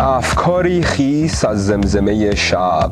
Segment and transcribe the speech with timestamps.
[0.00, 2.90] افکاری خیس از زمزمه شب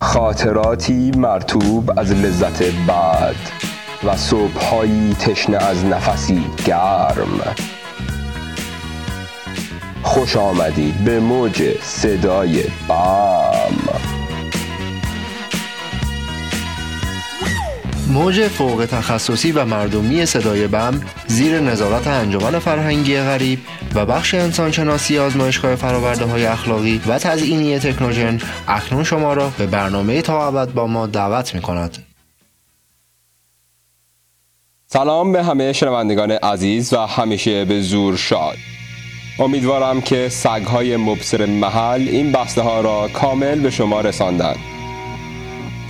[0.00, 3.36] خاطراتی مرتوب از لذت بعد
[4.04, 7.54] و صبحهایی تشنه از نفسی گرم.
[10.02, 13.73] خوش آمدید به موج صدای بام.
[18.14, 23.58] موج فوق تخصصی و مردمی صدای بم زیر نظارت انجمن فرهنگی غریب
[23.94, 28.38] و بخش انسانشناسی آزمایشگاه فراورده های اخلاقی و تزئینی تکنوژن
[28.68, 31.98] اکنون شما را به برنامه تا ابد با ما دعوت می کند.
[34.86, 38.56] سلام به همه شنوندگان عزیز و همیشه به زور شاد
[39.38, 44.73] امیدوارم که سگهای مبصر محل این بسته ها را کامل به شما رساندند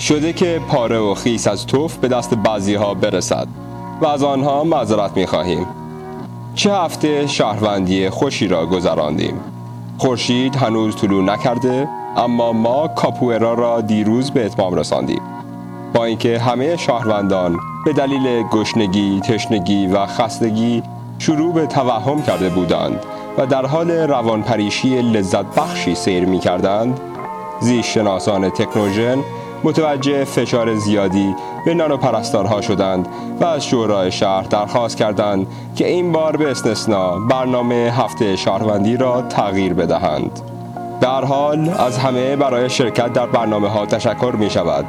[0.00, 3.48] شده که پاره و خیس از توف به دست بعضی ها برسد
[4.00, 5.66] و از آنها معذرت می خواهیم
[6.54, 9.40] چه هفته شهروندی خوشی را گذراندیم.
[9.98, 15.22] خورشید هنوز طلوع نکرده اما ما کاپوئرا را دیروز به اتمام رساندیم.
[15.94, 20.82] با اینکه همه شهروندان به دلیل گشنگی، تشنگی و خستگی
[21.18, 23.00] شروع به توهم کرده بودند
[23.38, 27.00] و در حال روانپریشی لذت بخشی سیر می کردند
[27.60, 29.18] زیستشناسان تکنوژن
[29.64, 31.34] متوجه فشار زیادی
[31.64, 33.08] به نانو پرستارها شدند
[33.40, 39.22] و از شورای شهر درخواست کردند که این بار به استثنا برنامه هفته شهروندی را
[39.22, 40.40] تغییر بدهند.
[41.00, 44.84] در حال از همه برای شرکت در برنامه ها تشکر می شود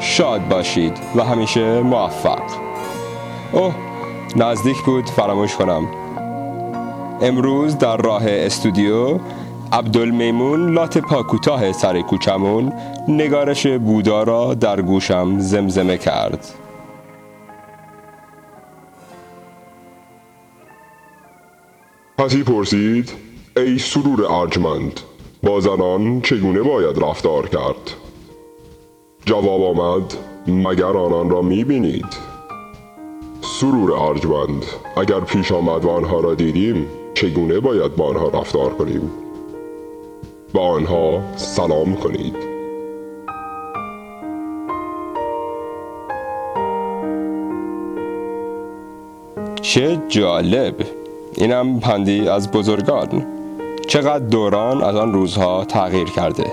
[0.00, 2.42] شاد باشید و همیشه موفق.
[3.52, 3.74] اوه
[4.36, 5.86] نزدیک بود فراموش کنم.
[7.22, 9.18] امروز در راه استودیو
[9.72, 12.72] عبدالمیمون لات پاکوتاه سر کوچمون
[13.08, 16.46] نگارش بودا را در گوشم زمزمه کرد.
[22.18, 23.12] پسی پرسید
[23.56, 25.00] ای سرور ارجمند
[25.42, 27.90] با زنان چگونه باید رفتار کرد؟
[29.26, 30.14] جواب آمد
[30.46, 32.30] مگر آنان را می‌بینید؟
[33.40, 34.64] سرور ارجمند
[34.96, 39.29] اگر پیش آمد و آنها را دیدیم چگونه باید با آنها رفتار کنیم؟
[40.52, 42.36] با آنها سلام کنید.
[49.62, 50.74] چه جالب!
[51.36, 53.26] اینم پندی از بزرگان.
[53.88, 56.46] چقدر دوران از آن روزها تغییر کرده.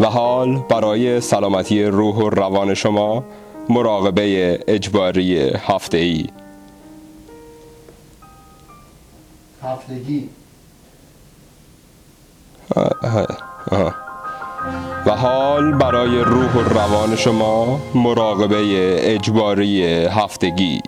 [0.00, 3.24] و حال برای سلامتی روح و روان شما
[3.68, 6.26] مراقبه اجباری هفته ای
[9.62, 10.28] هفتگی.
[15.06, 18.56] و حال برای روح و روان شما مراقبه
[19.14, 20.82] اجباری هفتگی.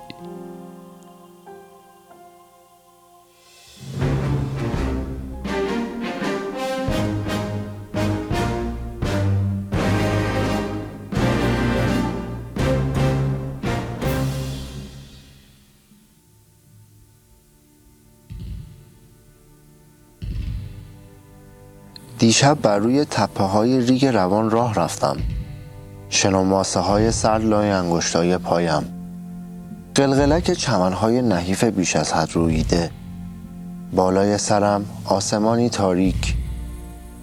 [22.26, 25.16] دیشب بر روی تپه های ریگ روان راه رفتم.
[26.08, 28.82] شنوماسه های سر لای انگشتای پایم.
[29.94, 32.90] قلقلک چمنهای نحیف بیش از حد رویده
[33.92, 36.34] بالای سرم آسمانی تاریک.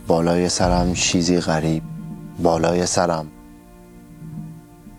[0.07, 1.83] بالای سرم چیزی غریب.
[2.39, 3.27] بالای سرم.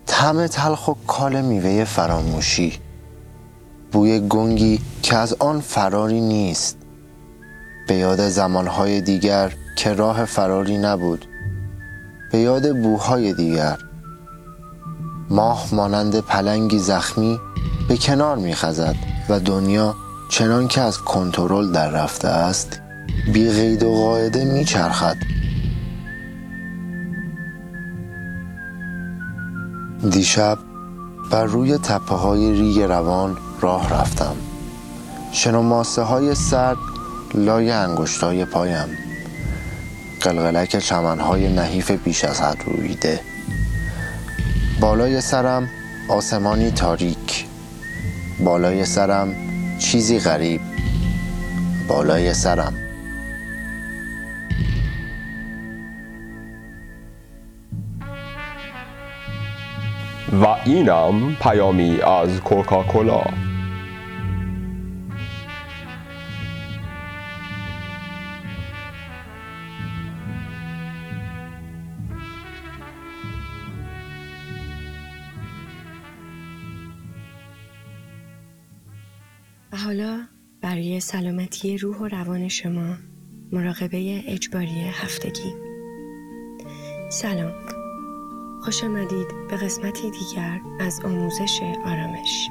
[0.05, 2.73] طعم تلخ و کال میوه فراموشی.
[3.91, 6.77] بوی گنگی که از آن فراری نیست.
[7.87, 11.25] به یاد زمانهای دیگر که راه فراری نبود.
[12.31, 13.77] به یاد بوهای دیگر.
[15.29, 17.39] ماه مانند پلنگی زخمی
[17.87, 18.95] به کنار میخزد
[19.29, 19.95] و دنیا
[20.29, 22.81] چنان که از کنترل در رفته است
[23.33, 25.15] بی قید و قاعده میچرخد.
[30.09, 30.57] دیشب
[31.31, 34.35] بر روی تپه های ریگ روان راه رفتم.
[35.31, 36.77] شنوماسه های سرد
[37.33, 39.04] لای انگشتای پایم.
[40.25, 43.19] قلقلک چمنهای نحیف بیش از حد رویده.
[44.79, 45.69] بالای سرم
[46.09, 47.45] آسمانی تاریک.
[48.39, 49.35] بالای سرم
[49.79, 50.61] چیزی غریب.
[51.87, 52.73] بالای سرم.
[60.41, 63.23] و اینم پیامی از کوکاکولا.
[79.75, 80.27] حالا
[80.61, 82.95] برای سلامتی روح و روان شما
[83.51, 85.53] مراقبه اجباری هفتگی.
[87.09, 87.53] سلام.
[88.61, 92.49] خوش آمدید به قسمتی دیگر از آموزش آرامش.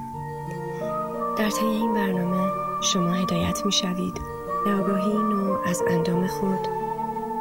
[1.38, 2.50] در طی این برنامه
[2.82, 4.20] شما هدایت می شوید.
[4.66, 6.68] آگاهی نو از اندام خود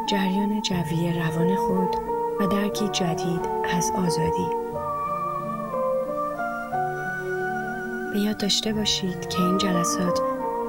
[0.10, 1.96] جریان جوی روان خود
[2.40, 3.42] و درکی جدید
[3.74, 4.63] از آزادی.
[8.14, 10.20] به یاد داشته باشید که این جلسات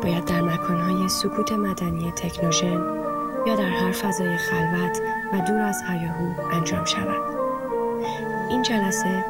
[0.02, 2.80] باید در مکانهای سکوت مدنی تکنوژن
[3.46, 5.00] یا در هر فضای خلوت
[5.32, 7.22] و دور از هیاهو انجام شود.
[8.50, 9.24] این جلسه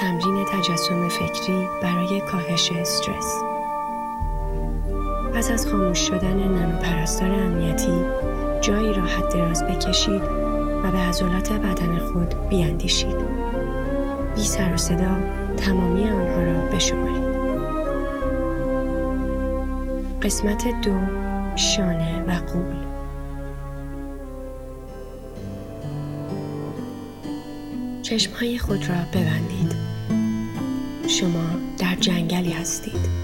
[0.00, 3.42] تمرین تجسم فکری برای کاهش استرس.
[5.34, 8.04] پس از خاموش شدن نانو پرستار امنیتی
[8.60, 10.22] جایی را حد دراز بکشید
[10.84, 13.16] و به عضلات بدن خود بیاندیشید.
[14.34, 15.16] بی سر و صدا
[15.56, 17.21] تمامی آنها را بشمارید.
[20.22, 21.00] قسمت دو
[21.56, 22.76] شانه و قول.
[28.02, 29.76] چشمهای خود را ببندید.
[31.08, 31.44] شما
[31.78, 33.22] در جنگلی هستید.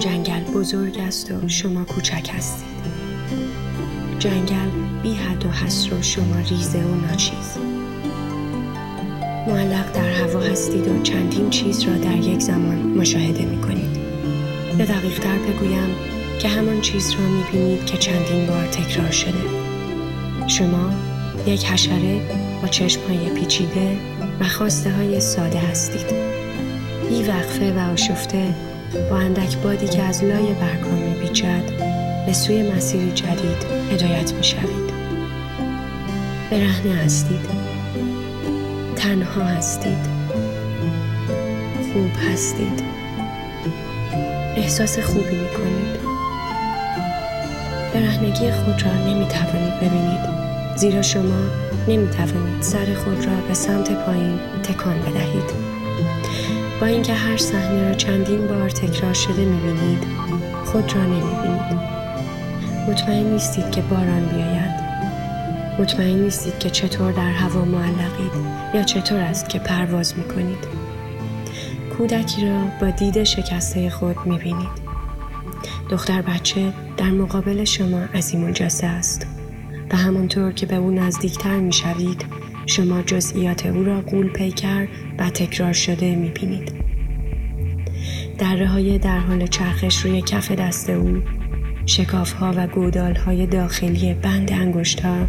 [0.00, 2.84] جنگل بزرگ است و شما کوچک هستید.
[4.18, 4.70] جنگل
[5.02, 7.58] بی حد و حصر و شما ریزه و ناچیز.
[9.46, 14.03] معلق در هوا هستید و چندین چیز را در یک زمان مشاهده می کنید
[14.78, 15.96] یا دقیق تر بگویم
[16.38, 19.64] که همان چیز را می بینید که چندین بار تکرار شده.
[20.46, 20.90] شما
[21.46, 22.20] یک حشره
[22.62, 23.96] با چشم های پیچیده
[24.40, 26.06] و خواسته های ساده هستید.
[27.08, 28.54] بی وقفه و آشفته
[29.10, 31.64] با اندک بادی که از لای برگها می بیچد
[32.26, 34.94] به سوی مسیری جدید هدایت می شوید
[36.50, 37.48] برهنه هستید.
[38.96, 40.14] تنها هستید.
[41.92, 42.93] خوب هستید.
[44.64, 46.00] احساس خوبی می کنید
[47.94, 50.20] برهنگی خود را نمی توانید ببینید.
[50.76, 51.42] زیرا شما
[51.88, 55.50] نمی توانید سر خود را به سمت پایین تکان بدهید.
[56.80, 60.04] با اینکه هر صحنه را چندین بار تکرار شده می بینید
[60.64, 61.80] خود را نمی بینید
[62.88, 64.74] مطمئن نیستید که باران بیاید.
[65.78, 68.32] مطمئن نیستید که چطور در هوا معلقید
[68.74, 70.83] یا چطور است که پرواز می کنید
[71.98, 74.84] کودکی را با دید شکسته خود می بینید
[75.90, 79.26] دختر بچه در مقابل شما عظیم الجسه است
[79.90, 82.24] و همانطور که به او نزدیکتر می شوید
[82.66, 84.88] شما جزئیات او را قول پیکر
[85.18, 86.72] و تکرار شده می بینید.
[88.38, 91.22] دره های در حال چرخش روی کف دست او
[91.86, 95.26] شکاف ها و گودال های داخلی بند انگشت ها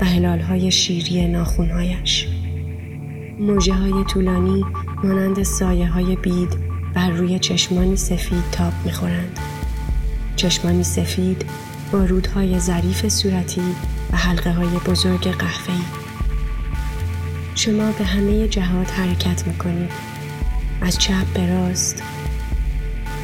[0.00, 2.28] و هلال های شیری ناخونهایش
[3.38, 4.64] موجه های طولانی
[5.04, 6.56] مانند سایه های بید
[6.94, 9.38] بر روی چشمانی سفید تاب می‌خورند.
[10.36, 11.44] چشمانی سفید
[11.92, 13.62] با رودهای ظریف صورتی
[14.12, 15.82] و حلقه های بزرگ قهوه‌ای.
[17.54, 19.90] شما به همه جهات حرکت می کنید.
[20.80, 22.02] از چپ به راست،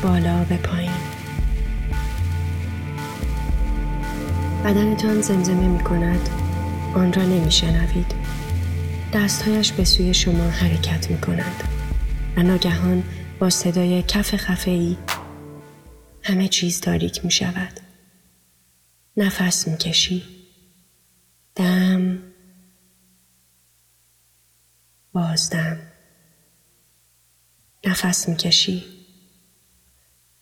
[0.02, 0.90] بالا به پایین.
[4.64, 6.28] بدنتان زمزمه می کند.
[6.94, 8.13] آن را نمی شنوید.
[9.14, 11.62] دستهایش به سوی شما حرکت می کند.
[12.36, 13.02] و ناگهان
[13.38, 14.96] با صدای کف خفه
[16.22, 17.80] همه چیز تاریک می شود.
[19.16, 20.22] نفس می کشی.
[21.54, 22.18] دم
[25.12, 25.78] بازدم
[27.86, 28.84] نفس می‌کشی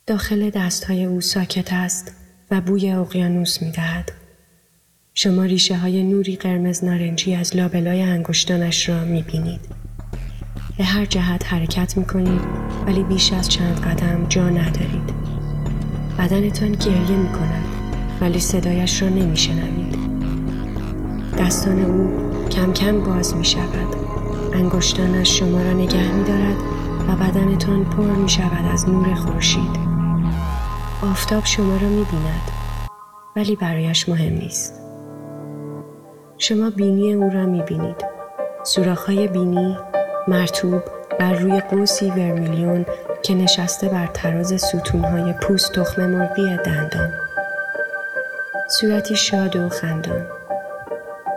[0.07, 2.13] داخل دستهای او ساکت است
[2.51, 4.22] و بوی اقیانوس می‌دهد
[5.23, 9.61] شما ریشه های نوری قرمز نارنجی از لابلای انگشتانش را می‌بینید
[10.79, 12.41] به هر جهت حرکت می‌کنید
[12.87, 15.13] ولی بیش از چند قدم جا ندارید
[16.19, 17.65] بدنتان گریه می‌کند
[18.21, 19.97] ولی صدایش را نمیشنوید
[21.39, 22.11] دستان او
[22.49, 23.97] کم کم باز می شود.
[24.53, 26.57] انگشتانش شما را نگه می دارد
[27.09, 29.77] و بدنتان پر می شود از نور خورشید.
[31.03, 32.51] آفتاب شما را می بیند
[33.37, 34.82] ولی برایش مهم نیست.
[36.43, 38.05] شما بینی او را می بینید.
[38.63, 39.79] سوراخ‌های بینی
[40.29, 40.83] مرتوب
[41.19, 42.87] بر روی قوسی ورمیلیون
[43.23, 47.13] که نشسته بر تراز ستونهای پوست تخم مرغی دندان.
[48.69, 50.27] صورتی شاد و خندان.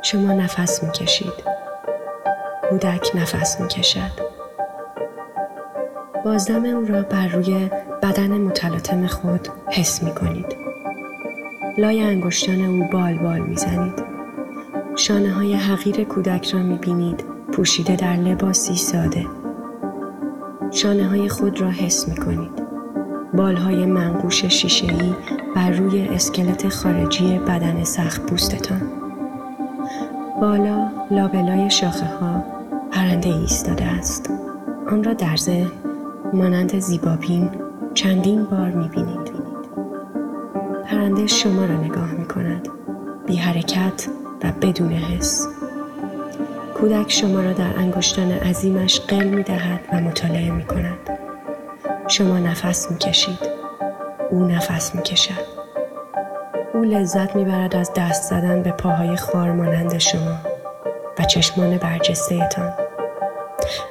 [0.01, 1.43] شما نفس می کشید.
[2.69, 4.11] کودک نفس می کشد.
[6.25, 7.69] بازدم او را بر روی
[8.03, 10.55] بدن متلاطم خود حس می کنید.
[11.77, 14.14] لای انگشتان او بال بال می زنید.
[14.95, 19.25] شانه های حقیر کودک را می بینید پوشیده در لباسی ساده.
[20.71, 22.65] شانه های خود را حس می کنید.
[23.33, 24.87] بال های منقوش شیشه
[25.55, 28.81] بر روی اسکلت خارجی بدن سخت پوستتان.
[30.41, 32.43] بالا لابلای شاخه ها
[32.91, 34.29] پرنده ایستاده است.
[34.91, 35.71] آن را در ذهن
[36.33, 37.49] مانند زیبابین
[37.93, 39.31] چندین بار می‌بینید.
[40.85, 42.67] پرنده شما را نگاه می کند.
[43.27, 44.07] بی حرکت
[44.45, 45.47] و بدون حس.
[46.73, 51.19] کودک شما را در انگشتان عظیمش قل می دهد و مطالعه می کند.
[52.07, 53.39] شما نفس می کشید.
[54.31, 55.55] او نفس می کشد.
[56.73, 60.37] او لذت می برد از دست زدن به پاهای خار مانند شما
[61.19, 62.73] و چشمان برجسته تان.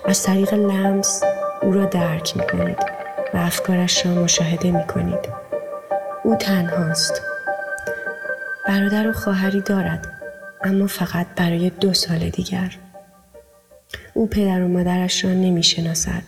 [0.04, 1.22] از طریق لمس
[1.62, 2.78] او را درک می کنید
[3.34, 5.28] و افکارش را مشاهده می کنید.
[6.24, 7.22] او تنهاست.
[8.68, 10.13] برادر و خواهری دارد
[10.64, 12.76] اما فقط برای دو سال دیگر.
[14.14, 16.22] او پدر و مادرش را نمی شناسد.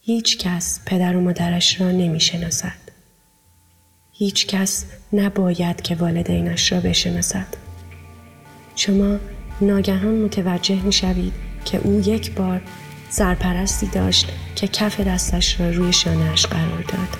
[0.00, 2.78] هیچ کس پدر و مادرش را نمی شناسد.
[4.12, 7.46] هیچ کس نباید که والدینش را بشناسد.
[8.76, 9.18] شما
[9.60, 11.32] ناگهان متوجه می شوید
[11.64, 12.60] که او یک بار
[13.10, 17.16] سرپرستی داشت که کف دستش را روی شانهش قرار داد.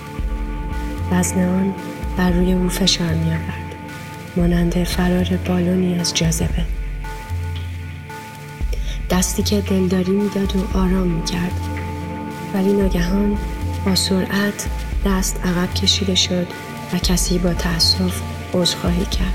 [1.13, 1.75] وزن آن
[2.17, 3.68] بر روی او فشار می آورد.
[4.37, 6.65] مانند فرار بالونی از جاذبه.
[9.11, 11.61] دستی که دلداری می‌داد و آرام می کرد.
[12.55, 13.39] ولی ناگهان
[13.87, 14.67] با سرعت
[15.07, 16.47] دست عقب کشیده شد
[16.93, 18.21] و کسی با تأسف
[18.55, 19.35] عذرخواهی کرد.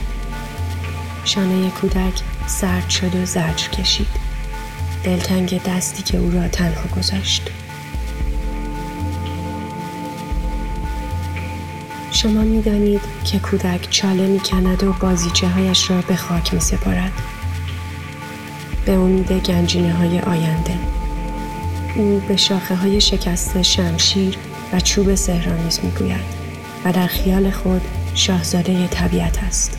[1.25, 4.07] شانه کودک سرد شد و زجر کشید.
[5.03, 7.49] دلتنگ دستی که او را تنها گذاشت.
[12.23, 16.59] شما می دانید که کودک چاله می کند و بازیچه هایش را به خاک می
[16.59, 17.11] سپارد.
[18.85, 20.77] به امید گنجینه های آینده.
[21.95, 24.37] او به شاخه های شکسته شمشیر
[24.73, 26.25] و چوب سهرامیز می گوید
[26.85, 27.81] و در خیال خود
[28.15, 29.77] شاهزاده طبیعت است.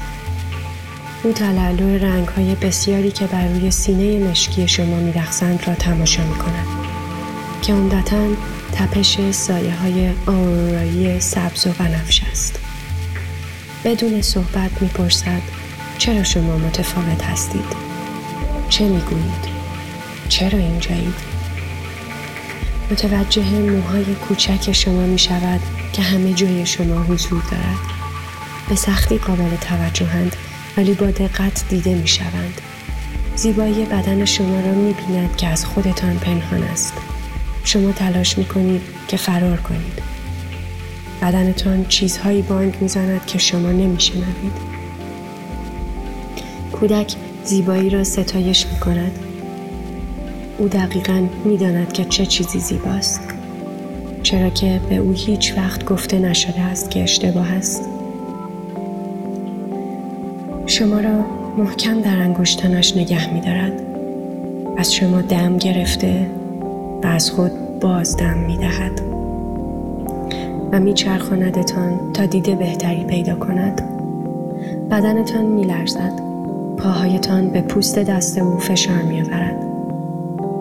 [1.23, 5.13] او تلالو رنگ های بسیاری که بر روی سینه مشکی شما می
[5.67, 6.67] را تماشا می کند
[7.63, 8.27] که عمدتا
[8.75, 12.59] تپش سایه های آرورایی سبز و بنفش است.
[13.85, 15.43] بدون صحبت می‌پرسد
[15.99, 17.77] چرا شما متفاوت هستید؟
[18.69, 19.45] چه می‌گویید؟
[20.29, 21.15] چرا اینجایید؟
[22.91, 25.61] متوجه موهای کوچک شما می شود
[25.93, 27.79] که همه جای شما حضور دارد.
[28.69, 30.37] به سختی قابل توجهند
[30.77, 32.61] ولی با دقت دیده می شوند.
[33.37, 36.93] زیبایی بدن شما را می بیند که از خودتان پنهان است.
[37.65, 40.03] شما تلاش می کنید که فرار کنید.
[41.23, 44.75] بدنتان چیزهایی بانگ می‌زند که شما نمیشنوید.
[46.73, 49.19] کودک زیبایی را ستایش می کند.
[50.59, 53.21] او دقیقا می‌داند که چه چیزی زیباست.
[54.23, 57.83] چرا که به او هیچ وقت گفته نشده است که اشتباه است.
[60.67, 61.25] شما را
[61.59, 63.73] محکم در انگشتانش نگه می دارد.
[64.77, 66.31] از شما دم گرفته
[67.05, 69.01] و از خود بازدم می دهد
[70.73, 73.83] و می چرخاندتان تا دیده بهتری پیدا کند.
[74.91, 76.13] بدنتان می لرزد
[76.77, 79.67] پاهایتان به پوست دست او فشار می آورد.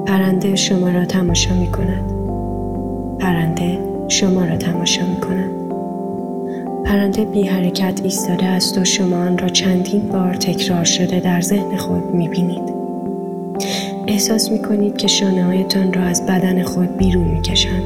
[0.05, 2.11] پرنده شما را تماشا می کند.
[3.19, 5.51] پرنده شما را تماشا می کند.
[6.85, 11.77] پرنده بی حرکت ایستاده است و شما آن را چندین بار تکرار شده در ذهن
[11.77, 12.73] خود می بینید.
[14.07, 17.83] احساس می کنید که شانه هایتان را از بدن خود بیرون می کشند.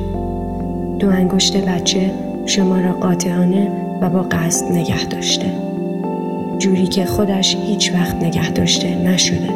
[1.00, 2.12] دو انگشت بچه
[2.45, 3.71] شما را قاطعانه
[4.01, 5.51] و با قصد نگه داشته.
[6.59, 9.50] جوری که خودش هیچ وقت نگه داشته نشده.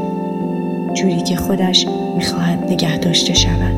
[0.94, 1.88] جوری که خودش
[2.18, 3.75] می‌خواهد نگه داشته شود.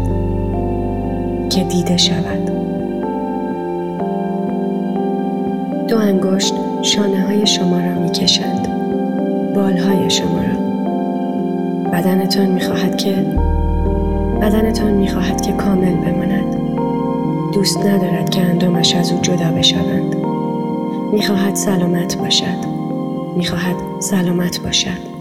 [1.50, 2.52] که دیده شود.
[5.88, 8.68] دو انگشت شانه های شما را می کشند.
[9.56, 10.53] بال های شما را.
[12.04, 13.12] بدنتان می‌خواهد که
[14.42, 16.54] بدنتان می‌خواهد که کامل بماند.
[17.54, 20.16] دوست ندارد که اندامش از او جدا بشوند.
[21.14, 22.66] می‌خواهد سلامت باشد.
[23.38, 25.14] می‌خواهد سلامت باشد.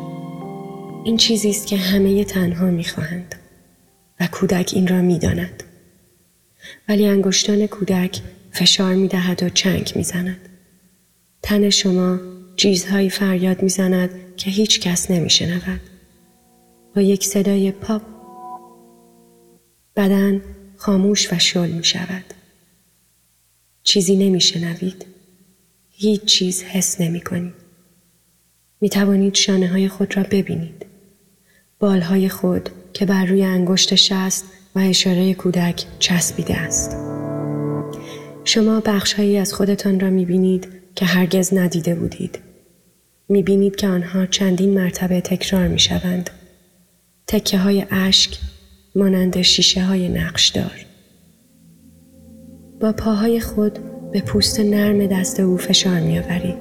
[1.04, 3.34] این چیزی است که همه تنها می‌خواهند
[4.20, 5.62] و کودک این را می‌داند.
[6.88, 8.20] ولی انگشتان کودک
[8.50, 10.48] فشار می‌دهد و چنگ می‌زند.
[11.42, 12.18] تن شما
[12.56, 15.91] چیزهایی فریاد می‌زند که هیچ کس نمیشنود.
[16.94, 18.02] با یک صدای پاپ
[19.96, 20.42] بدن
[20.76, 22.24] خاموش و شل می شود.
[23.82, 25.06] چیزی نمی شنوید.
[25.90, 27.54] هیچ چیز حس نمی کنید.
[28.80, 30.86] می توانید شانه های خود را ببینید.
[31.78, 34.44] بال های خود که بر روی انگشت شست
[34.74, 36.96] و اشاره کودک چسبیده است.
[38.44, 42.38] شما بخش هایی از خودتان را می بینید که هرگز ندیده بودید.
[43.28, 46.30] می بینید که آنها چندین مرتبه تکرار می شوند.
[47.32, 48.38] تکه های اشک
[48.94, 50.86] مانند شیشه های نقشدار.
[52.80, 53.78] با پاهای خود
[54.12, 56.54] به پوست نرم دست او فشار می آوری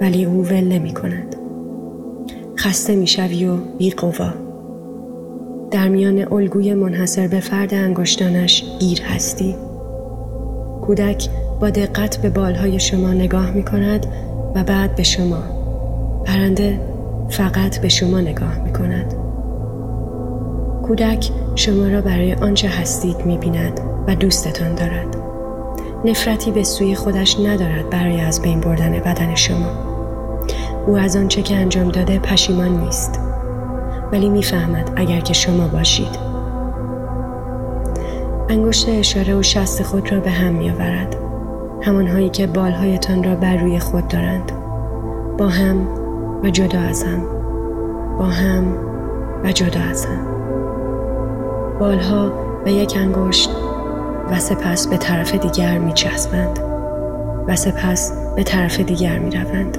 [0.00, 1.36] ولی او ول نمی کند.
[2.58, 4.32] خسته می شوی و بی قوا.
[5.70, 9.56] در میان الگوی منحصر به فرد انگشتانش گیر هستی.
[10.82, 11.28] کودک
[11.60, 14.06] با دقت به بالهای شما نگاه می کند
[14.54, 15.42] و بعد به شما.
[16.24, 16.80] پرنده
[17.28, 19.29] فقط به شما نگاه می کند.
[20.90, 25.16] کودک شما را برای آنچه هستید می بیند و دوستتان دارد.
[26.04, 29.70] نفرتی به سوی خودش ندارد برای از بین بردن بدن شما.
[30.86, 33.20] او از آنچه که انجام داده پشیمان نیست.
[34.12, 36.18] ولی می‌فهمد اگر که شما باشید.
[38.48, 41.16] انگشت اشاره و شست خود را به هم می آورد.
[41.82, 44.52] همانهایی که بالهایتان را بر روی خود دارند.
[45.38, 45.88] با هم
[46.42, 47.22] و جدا از هم.
[48.18, 48.64] با هم
[49.44, 50.29] و جدا از هم.
[51.80, 52.32] بالها
[52.66, 53.50] و یک انگشت
[54.30, 56.58] و سپس به طرف دیگر می چسبند
[57.48, 59.78] و سپس به طرف دیگر می روند.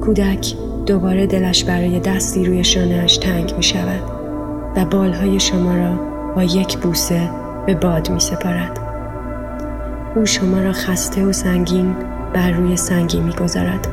[0.00, 0.54] کودک
[0.86, 4.02] دوباره دلش برای دستی روی شانهش تنگ می شود
[4.76, 5.98] و بالهای شما را
[6.36, 7.30] با یک بوسه
[7.66, 8.78] به باد می سپارد.
[10.16, 11.96] او شما را خسته و سنگین
[12.32, 13.88] بر روی سنگی می گذارد.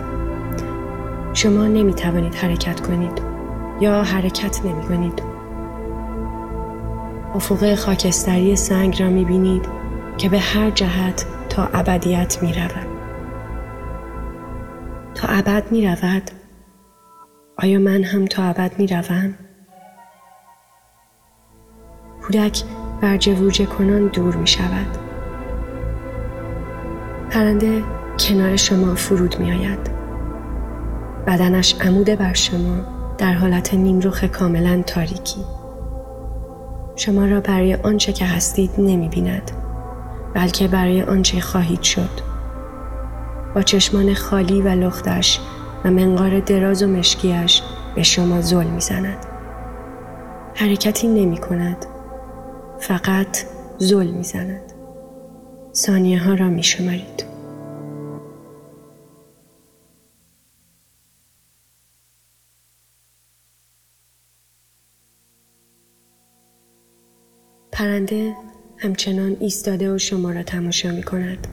[1.33, 3.21] شما نمی توانید حرکت کنید
[3.81, 5.32] یا حرکت نمی کنید.
[7.35, 9.65] افق خاکستری سنگ را می بینید
[10.17, 12.87] که به هر جهت تا ابدیت می رود.
[15.15, 16.31] تا ابد می رود؟
[17.57, 19.33] آیا من هم تا ابد می روم؟
[22.21, 22.63] کودک
[23.01, 24.97] برجه ووجه کنان دور می شود.
[27.29, 27.83] پرنده
[28.19, 29.89] کنار شما فرود می آید.
[31.27, 32.77] بدنش عمود بر شما
[33.17, 35.62] در حالت نیمروخ کاملا تاریکی.
[36.95, 39.51] شما را برای آنچه که هستید نمی بیند
[40.33, 42.09] بلکه برای آنچه خواهید شد.
[43.55, 45.39] با چشمان خالی و لختش
[45.85, 47.61] و منقار دراز و مشکیش
[47.95, 49.25] به شما زل می‌زند.
[50.55, 51.85] حرکتی نمی کند.
[52.79, 53.37] فقط
[53.77, 54.73] زل می‌زند.
[55.75, 57.32] ثانیه ها را می شمارید.
[67.73, 68.35] پرنده
[68.77, 71.47] همچنان ایستاده و شما را تماشا می کند.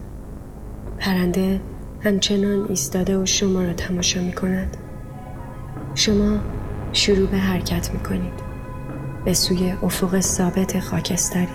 [0.98, 1.60] پرنده
[2.00, 4.76] همچنان ایستاده و شما را تماشا می کند.
[5.94, 6.38] شما
[6.92, 8.32] شروع به حرکت می کنید.
[9.24, 11.46] به سوی افق ثابت خاکستری.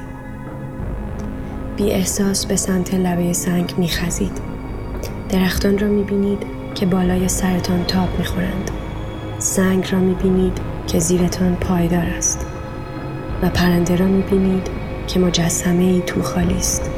[1.77, 4.37] بی احساس به سمت لبه سنگ می خزید.
[5.29, 6.43] درختان را می بینید
[6.75, 8.71] که بالای سرتان تاب می خورند.
[9.39, 12.44] سنگ را می بینید که زیرتان پایدار است.
[13.41, 14.67] و پرنده را می بینید
[15.07, 16.89] که مجسمه ای تو خالی است.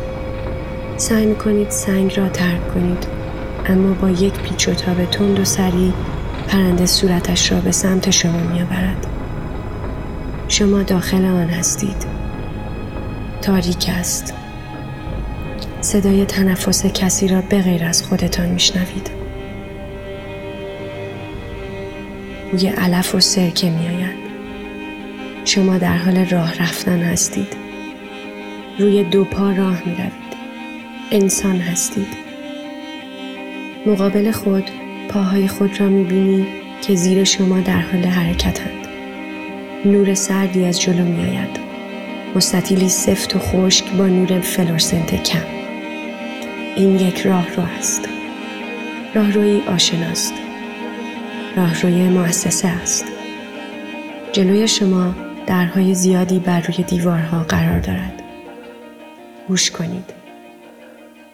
[0.97, 3.07] سعی می کنید سنگ را ترک کنید
[3.65, 5.93] اما با یک پیچ و تاب تند و سریع
[6.47, 9.07] پرنده صورتش را به سمت شما می آورد.
[10.47, 12.05] شما داخل آن هستید.
[13.41, 14.33] تاریک است.
[15.81, 19.09] صدای تنفس کسی را به غیر از خودتان میشنوید.
[22.51, 24.26] بوی علف و سرکه می آید.
[25.47, 27.47] شما در حال راه رفتن هستید.
[28.79, 30.11] روی دو پا راه می روید.
[31.11, 32.07] انسان هستید.
[33.85, 34.63] مقابل خود
[35.09, 36.47] پاهای خود را می بینی
[36.81, 38.87] که زیر شما در حال حرکتند.
[39.85, 41.59] نور سردی از جلو می آید.
[42.35, 45.45] مستطیلی سفت و خشک با نور فلورسنت کم.
[46.75, 48.09] این یک راه رو است.
[49.15, 50.33] راهروی آشناست.
[51.55, 53.05] راهروی مؤسسه است.
[54.31, 58.23] جلوی شما درهای زیادی بر روی دیوارها قرار دارد.
[59.47, 60.13] گوش کنید.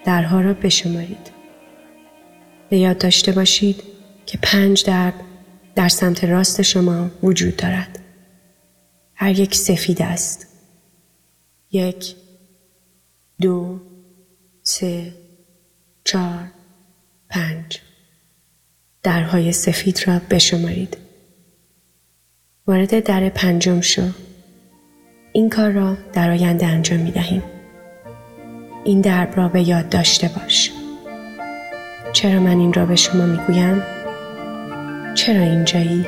[0.06, 1.32] درها را بشمارید.
[2.70, 3.84] به یاد داشته باشید
[4.26, 5.14] که پنج درد
[5.76, 8.00] در سمت راست شما وجود دارد.
[9.16, 10.48] هر یک سفید است.
[11.72, 12.16] یک،
[13.42, 13.80] دو،
[14.64, 15.14] سه،
[16.04, 16.52] چهار،
[17.30, 17.80] پنج.
[19.04, 21.03] درهای سفید را بشمارید.
[22.68, 24.02] وارد در پنجم شو.
[25.34, 27.44] این کار را در آینده انجام می دهیم.
[28.84, 30.72] این درب را به یاد داشته باش.
[32.14, 33.84] چرا من این را به شما می گویم؟
[35.16, 36.06] چرا اینجایی؟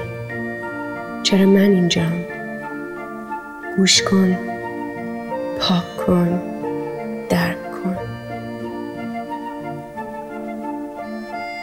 [1.23, 2.25] چرا من اینجام؟
[3.77, 4.37] گوش کن،
[5.59, 6.41] پاک کن،
[7.29, 7.97] درک کن.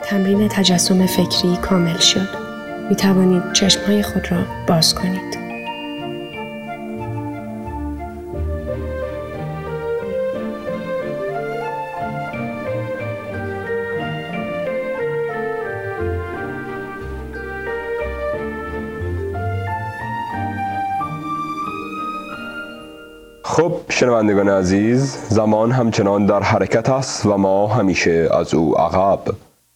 [0.05, 2.52] تمرین تجسم فکری کامل شد.
[2.89, 5.43] می توانید چشمهای خود را باز کنید.
[23.45, 29.21] خب شنوندگان عزیز زمان همچنان در حرکت است و ما همیشه از او عقب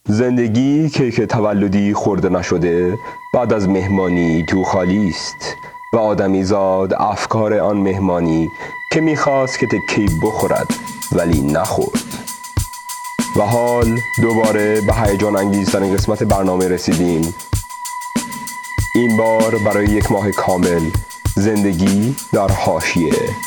[0.09, 2.99] زندگی کیک تولدی خورده نشده
[3.35, 5.57] بعد از مهمانی تو خالی است.
[5.93, 8.51] و آدمی زاد افکار آن مهمانی
[8.93, 10.67] که می‌خواست که تکی بخورد
[11.13, 12.05] ولی نخورد.
[13.37, 17.35] و حال دوباره به هیجان انگیزترین قسمت برنامه رسیدیم.
[18.95, 20.91] این بار برای یک ماه کامل
[21.37, 23.46] زندگی در حاشیه.